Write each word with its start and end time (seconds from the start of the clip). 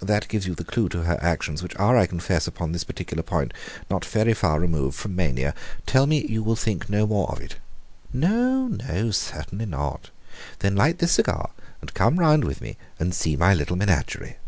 That 0.00 0.28
gives 0.28 0.46
you 0.46 0.54
the 0.54 0.64
clue 0.64 0.88
to 0.88 1.02
her 1.02 1.18
actions, 1.20 1.62
which 1.62 1.76
are, 1.76 1.98
I 1.98 2.06
confess, 2.06 2.46
upon 2.46 2.72
this 2.72 2.84
particular 2.84 3.22
point, 3.22 3.52
not 3.90 4.02
very 4.02 4.32
far 4.32 4.58
removed 4.58 4.96
from 4.98 5.14
mania. 5.14 5.52
Tell 5.84 6.06
me 6.06 6.22
that 6.22 6.30
you 6.30 6.42
will 6.42 6.56
think 6.56 6.88
no 6.88 7.06
more 7.06 7.28
of 7.30 7.38
it." 7.38 7.56
"No, 8.10 8.68
no; 8.68 9.10
certainly 9.10 9.66
not." 9.66 10.08
"Then 10.60 10.74
light 10.74 11.00
this 11.00 11.12
cigar 11.12 11.50
and 11.82 11.92
come 11.92 12.18
round 12.18 12.44
with 12.44 12.62
me 12.62 12.78
and 12.98 13.12
see 13.14 13.36
my 13.36 13.52
little 13.52 13.76
menagerie." 13.76 14.38